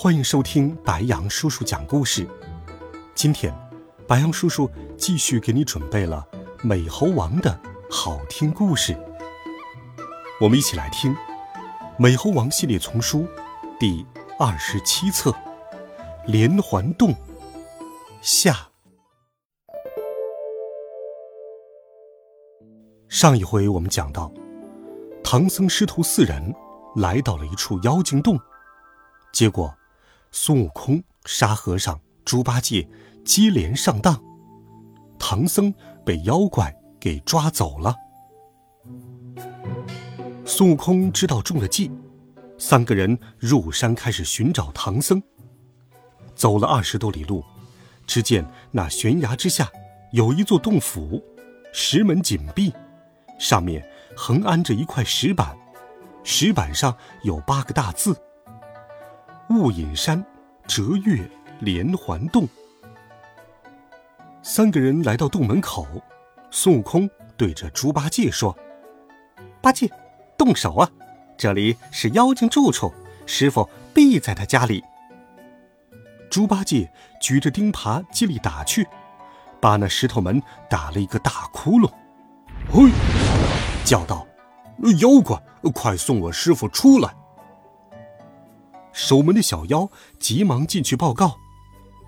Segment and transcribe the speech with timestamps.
[0.00, 2.24] 欢迎收听白羊叔叔讲故事。
[3.16, 3.52] 今天，
[4.06, 6.24] 白羊叔叔继续给你准备了
[6.62, 8.96] 美猴王的好听故事。
[10.40, 11.12] 我们一起来听
[11.98, 13.26] 《美猴王》系列丛书
[13.80, 14.06] 第
[14.38, 15.32] 二十七册
[16.26, 17.10] 《连环洞》
[18.22, 18.68] 下。
[23.08, 24.32] 上一回我们讲到，
[25.24, 26.54] 唐僧师徒四人。
[26.94, 28.40] 来到了一处妖精洞，
[29.32, 29.72] 结果
[30.40, 32.88] 孙悟空、沙和尚、猪八戒
[33.24, 34.22] 接连上当，
[35.18, 35.74] 唐僧
[36.06, 37.92] 被妖怪给抓走了。
[40.46, 41.90] 孙悟空知道中了计，
[42.56, 45.20] 三个人入山开始寻找唐僧。
[46.36, 47.42] 走了二十多里路，
[48.06, 49.68] 只见那悬崖之下
[50.12, 51.20] 有一座洞府，
[51.72, 52.72] 石门紧闭，
[53.40, 53.84] 上面
[54.16, 55.58] 横安着一块石板。
[56.22, 58.16] 石板上有八个大字
[59.50, 60.24] ：“雾隐山，
[60.66, 61.28] 折月
[61.60, 62.46] 连环洞。”
[64.42, 65.86] 三个人来到洞门口，
[66.50, 68.56] 孙悟空对着猪八戒说
[69.60, 69.90] ：“八戒，
[70.36, 70.90] 动手啊！
[71.36, 72.92] 这里是妖精住处，
[73.26, 74.84] 师傅必在他家里。”
[76.30, 78.86] 猪八戒举着钉耙接力打去，
[79.60, 81.90] 把那石头门打了一个大窟窿。
[82.70, 82.90] 嘿，
[83.84, 84.26] 叫道。
[85.00, 85.36] 妖怪，
[85.74, 87.12] 快送我师傅出来！
[88.98, 91.38] 守门的小妖急忙进去报告。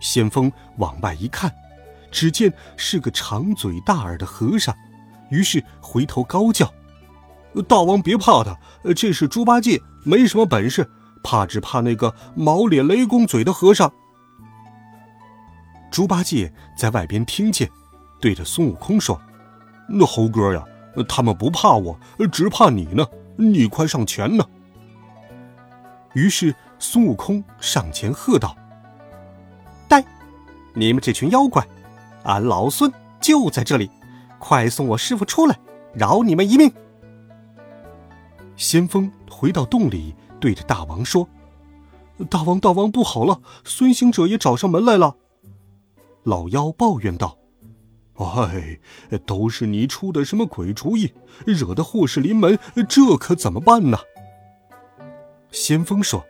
[0.00, 1.54] 先锋往外一看，
[2.10, 4.74] 只见是个长嘴大耳的和尚，
[5.30, 6.68] 于是回头高叫
[7.68, 8.58] ：“大王别怕他，
[8.96, 10.90] 这是猪八戒，没什么本事，
[11.22, 13.92] 怕只怕那个毛脸雷公嘴的和尚。”
[15.92, 17.70] 猪八戒在外边听见，
[18.20, 19.20] 对着孙悟空说
[19.88, 20.64] ：“那猴哥呀！”
[21.08, 21.96] 他们不怕我，
[22.32, 23.06] 只怕你呢。
[23.36, 24.44] 你快上前呢。
[26.14, 28.56] 于是孙悟空上前喝道
[29.86, 30.02] ：“呆，
[30.72, 31.64] 你们这群妖怪，
[32.24, 33.90] 俺老孙就在这里，
[34.38, 35.56] 快送我师傅出来，
[35.92, 36.72] 饶你们一命。”
[38.56, 41.28] 先锋回到洞里，对着大王说
[42.30, 43.42] ：“大王，大王，不好了！
[43.62, 45.16] 孙行者也找上门来了。”
[46.24, 47.36] 老妖抱怨道。
[48.16, 48.78] 哎，
[49.24, 51.12] 都是你出的什么鬼主意，
[51.46, 52.58] 惹得祸事临门，
[52.88, 53.98] 这可怎么办呢？
[55.50, 56.22] 先锋说：“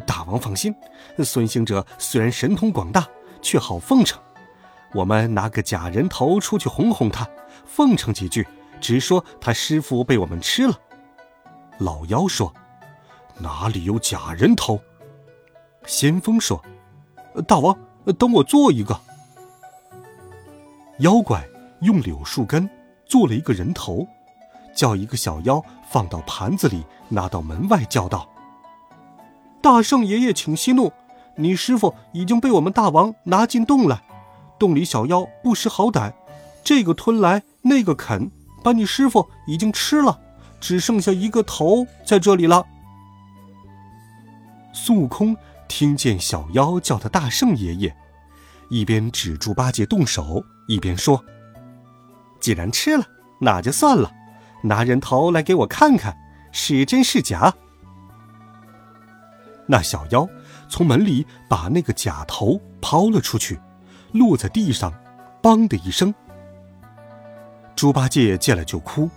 [0.00, 0.74] 大王放心，
[1.18, 3.06] 孙行者虽然神通广大，
[3.40, 4.20] 却好奉承。
[4.92, 7.28] 我们拿个假人头出去哄哄他，
[7.64, 8.46] 奉承几句，
[8.80, 10.78] 直说他师傅被我们吃了。”
[11.78, 12.52] 老妖说
[13.38, 14.78] ：“哪里有假人头？”
[15.86, 16.62] 先锋说
[17.46, 17.76] ：“大王，
[18.18, 18.98] 等我做一个。”
[21.00, 21.44] 妖怪
[21.80, 22.70] 用柳树根
[23.04, 24.06] 做了一个人头，
[24.74, 28.28] 叫一个小妖放到盘子里，拿到门外，叫道
[29.64, 30.92] ：“大圣爷爷，请息怒！
[31.36, 34.04] 你师傅已经被我们大王拿进洞来，
[34.58, 36.12] 洞里小妖不识好歹，
[36.62, 38.30] 这个吞来那个啃，
[38.62, 40.20] 把你师傅已经吃了，
[40.60, 42.66] 只剩下一个头在这里了。”
[44.74, 45.34] 孙悟空
[45.66, 47.96] 听见小妖叫他大圣爷爷。
[48.68, 51.24] 一边指住八戒动手，一边说
[52.38, 53.06] ：“既然吃了，
[53.40, 54.12] 那就算了。
[54.62, 56.14] 拿人头来给我看看，
[56.52, 57.54] 是真是假。”
[59.66, 60.28] 那小妖
[60.68, 63.58] 从门里把那个假头抛了出去，
[64.12, 64.92] 落在地上
[65.42, 66.14] ，“梆”的一声。
[67.74, 69.08] 猪八戒见了就哭：“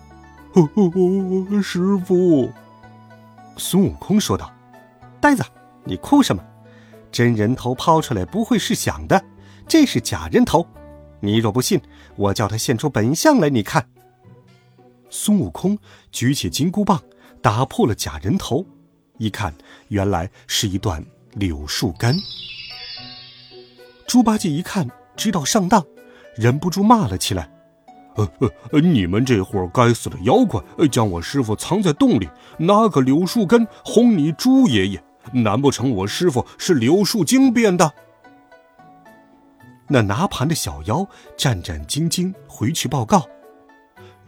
[1.62, 2.50] 师傅！”
[3.58, 4.52] 孙悟空说道
[5.20, 5.44] ：“呆子，
[5.84, 6.44] 你哭什么？
[7.12, 9.24] 真人头抛出来不会是响的。”
[9.68, 10.66] 这是假人头，
[11.20, 11.82] 你若不信，
[12.16, 13.90] 我叫他现出本相来，你看。
[15.10, 15.78] 孙悟空
[16.10, 17.02] 举起金箍棒，
[17.42, 18.66] 打破了假人头，
[19.18, 19.54] 一看，
[19.90, 21.04] 原来是一段
[21.34, 22.18] 柳树根。
[24.06, 25.84] 猪八戒一看，知道上当，
[26.36, 27.50] 忍不住骂了起来
[28.16, 28.32] ：“呃
[28.72, 30.62] 呃，你们这伙该死的妖怪，
[30.92, 35.04] 将我师傅藏在洞里，拿个柳树根哄你猪爷爷，
[35.34, 37.92] 难不成我师傅是柳树精变的？”
[39.90, 43.26] 那拿盘的小妖战战兢兢回去报告：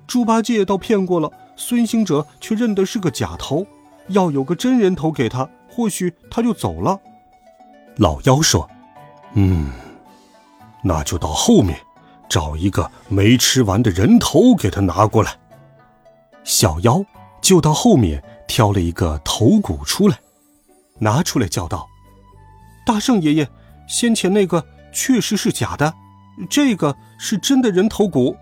[0.07, 3.65] 猪八戒倒骗过了，孙行者却认得是个假头，
[4.09, 6.99] 要有个真人头给他，或许他就走了，
[7.97, 8.69] 老妖说
[9.33, 9.71] ：“嗯，
[10.83, 11.79] 那就到后面，
[12.27, 15.37] 找一个没吃完的人头给他拿过来。”
[16.43, 17.03] 小妖
[17.41, 20.17] 就到后面挑了一个头骨出来，
[20.99, 21.87] 拿出来叫道
[22.85, 23.47] ：“大圣爷爷，
[23.87, 25.93] 先前那个确实是假的，
[26.49, 28.35] 这个是真的人头骨。”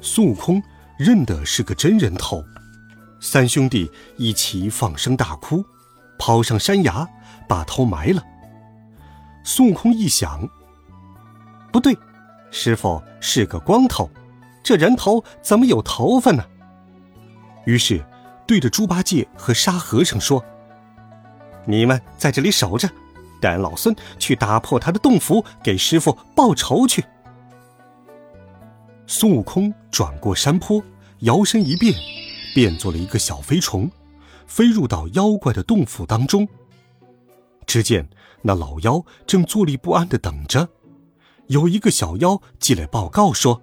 [0.00, 0.60] 孙悟空
[0.96, 2.42] 认得是个真人头，
[3.20, 5.62] 三兄弟一起放声大哭，
[6.18, 7.06] 跑上山崖
[7.46, 8.22] 把头埋了。
[9.44, 10.48] 孙悟空一想，
[11.70, 11.96] 不对，
[12.50, 14.10] 师傅是个光头。
[14.62, 16.44] 这人头怎么有头发呢？
[17.66, 18.02] 于是，
[18.46, 20.42] 对着猪八戒和沙和尚说
[21.66, 22.88] ：“你们在这里守着，
[23.40, 27.04] 带老孙去打破他的洞府，给师傅报仇去。”
[29.06, 30.82] 孙悟空转过山坡，
[31.20, 31.94] 摇身一变，
[32.54, 33.90] 变做了一个小飞虫，
[34.46, 36.46] 飞入到妖怪的洞府当中。
[37.66, 38.08] 只见
[38.42, 40.68] 那老妖正坐立不安的等着，
[41.46, 43.62] 有一个小妖进来报告说。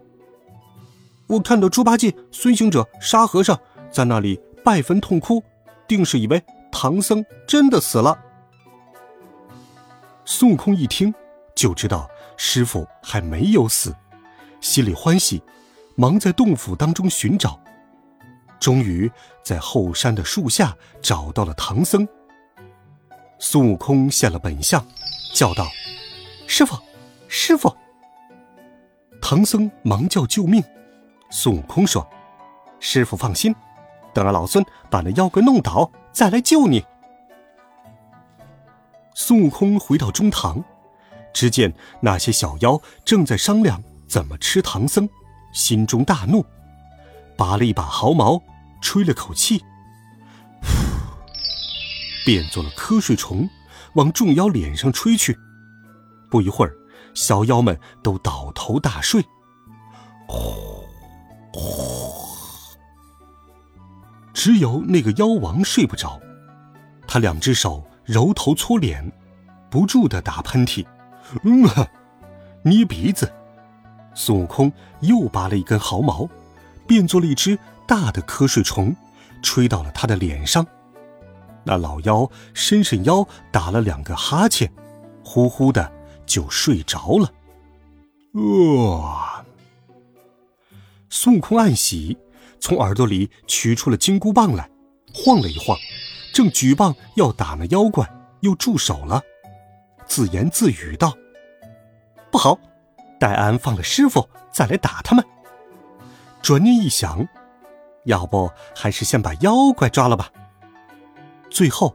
[1.28, 3.60] 我看到猪八戒、孙行者、沙和尚
[3.92, 5.44] 在那里拜坟痛哭，
[5.86, 6.42] 定是以为
[6.72, 8.18] 唐僧真的死了。
[10.24, 11.13] 孙悟空一听，
[11.54, 13.94] 就知道师傅还没有死，
[14.62, 15.44] 心里欢喜，
[15.95, 17.60] 忙在洞府当中寻找，
[18.59, 19.09] 终于
[19.44, 22.07] 在后山的树下找到了唐僧。
[23.39, 24.86] 孙悟空现了本相，
[25.33, 25.68] 叫道
[26.48, 26.75] ：“师傅，
[27.27, 27.74] 师傅！”
[29.21, 30.63] 唐僧忙叫救命。
[31.30, 32.07] 孙悟空说
[32.80, 33.54] ：“师傅放心，
[34.13, 36.83] 等俺老孙把那妖怪弄倒，再来救你。”
[39.13, 40.63] 孙悟空回到中堂，
[41.33, 45.07] 只见那些小妖正在商量怎么吃唐僧，
[45.51, 46.45] 心中大怒，
[47.38, 48.42] 拔了一把毫毛，
[48.81, 49.63] 吹了口气，
[52.25, 53.48] 变作了瞌睡虫，
[53.94, 55.38] 往众妖脸上吹去。
[56.30, 56.75] 不一会儿，
[57.13, 59.24] 小妖们都倒头大睡。
[60.28, 60.86] 呼。
[64.33, 66.19] 只有那个妖王睡不着，
[67.07, 69.12] 他两只手揉头搓脸，
[69.69, 70.86] 不住的打喷嚏，
[71.44, 71.68] 嗯，
[72.63, 73.31] 捏鼻子。
[74.13, 76.28] 孙悟空又拔了一根毫毛，
[76.88, 78.95] 变作了一只大的瞌睡虫，
[79.44, 80.66] 吹到了他的脸上。
[81.63, 84.72] 那老妖伸伸腰，打了两个哈欠，
[85.24, 85.92] 呼呼的
[86.25, 87.31] 就睡着了。
[88.34, 89.45] 啊！
[91.10, 92.18] 孙悟空暗喜。
[92.60, 94.68] 从耳朵里取出了金箍棒来，
[95.13, 95.78] 晃了一晃，
[96.33, 98.10] 正举棒要打那妖怪，
[98.40, 99.22] 又住手了，
[100.07, 101.16] 自言自语道
[102.31, 102.60] ：“不好，
[103.19, 105.24] 待俺放了师傅再来打他们。”
[106.47, 107.27] 转念一想，
[108.05, 110.31] 要不还是先把妖怪抓了吧。
[111.49, 111.94] 最后，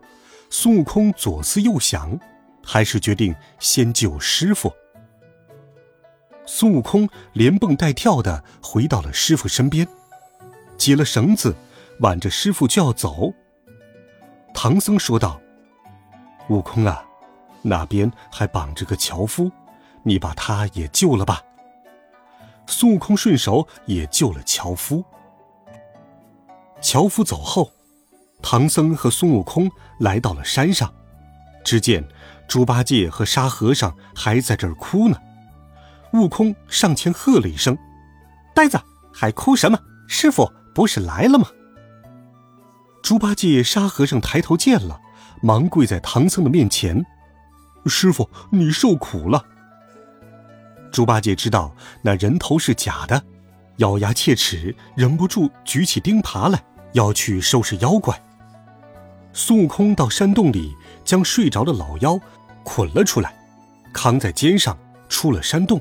[0.51, 2.21] 孙悟空左思右想，
[2.63, 4.71] 还是决定先救师傅。
[6.45, 9.89] 孙悟空连蹦带跳的回到了师傅身边。
[10.77, 11.57] 解了绳子，
[12.01, 13.33] 挽着师傅就要走。
[14.53, 15.41] 唐僧说道
[16.51, 17.03] ：“悟空啊，
[17.63, 19.51] 那边还绑着个樵夫，
[20.03, 21.43] 你把他也救了吧。”
[22.73, 25.05] 孙悟空顺手也救了樵夫。
[26.81, 27.71] 樵夫走后，
[28.43, 29.71] 唐僧和孙悟空
[30.01, 30.93] 来到了山上，
[31.63, 32.03] 只见
[32.49, 35.17] 猪八戒和沙和尚还在这儿哭呢。
[36.15, 37.77] 悟空上前喝了一声
[38.55, 38.81] ：“呆子，
[39.13, 39.79] 还哭什么？
[40.09, 41.47] 师傅！”不是来了吗？
[43.03, 44.99] 猪八戒、沙和尚抬头见了，
[45.43, 47.05] 忙跪在唐僧的面前
[47.85, 49.45] ：“师傅，你受苦了。”
[50.93, 53.21] 猪八戒知道那人头是假的，
[53.79, 58.23] 咬牙切齿，忍不住举起钉耙来，要去收拾妖怪。
[59.33, 62.21] 孙悟空到山洞里，将睡着的老妖
[62.63, 63.35] 捆了出来，
[63.93, 65.81] 扛在肩上出了山洞。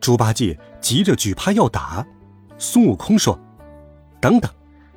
[0.00, 2.04] 猪八戒急着举耙要打，
[2.58, 3.38] 孙悟空说。
[4.20, 4.50] 等等，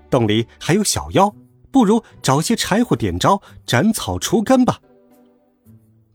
[0.09, 1.33] 洞里还有小妖，
[1.71, 4.79] 不如找些柴火点着，斩草除根吧。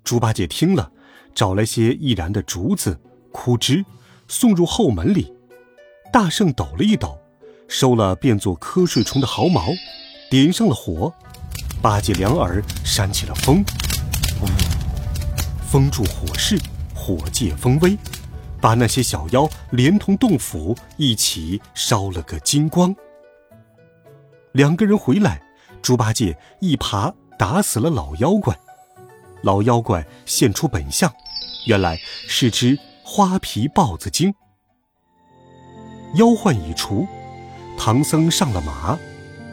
[0.03, 0.91] 猪八戒听了，
[1.39, 2.99] 找来些易燃的竹子、
[3.31, 3.85] 枯枝，
[4.27, 5.33] 送入后门里。
[6.13, 7.17] 大圣抖了一抖，
[7.69, 9.69] 收了变作瞌睡虫的毫毛，
[10.29, 11.15] 点上了火。
[11.81, 13.65] 八戒两耳扇起了风，
[14.43, 14.47] 呜，
[15.65, 16.59] 风助火势，
[16.93, 17.97] 火借风威。
[18.61, 22.93] 把那些小妖连同洞府一起烧了个精光。
[24.51, 25.41] 两个人回来，
[25.81, 28.59] 猪八戒一耙打死了老妖怪，
[29.43, 31.09] 老妖怪现出本相，
[31.67, 34.35] 原来是只花皮豹子精。
[36.15, 37.07] 妖患已除，
[37.77, 38.99] 唐僧上了马，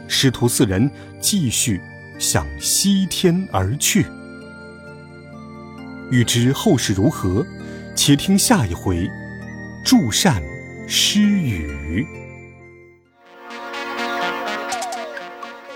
[0.08, 1.80] 师徒四人继续
[2.18, 4.06] 向西天而去。
[6.10, 7.44] 欲知后事如何，
[7.94, 9.08] 且听下一回。
[9.84, 10.42] 祝善
[10.88, 12.04] 诗语。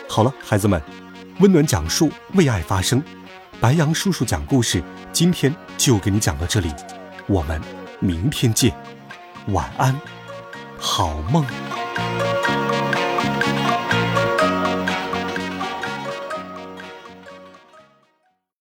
[0.08, 0.82] 好了，孩子们，
[1.38, 3.00] 温暖讲述，为爱发声。
[3.60, 4.82] 白杨叔叔讲故事，
[5.12, 6.70] 今天就给你讲到这里，
[7.26, 7.58] 我们
[8.00, 8.70] 明天见，
[9.46, 9.99] 晚安，
[10.78, 11.42] 好梦。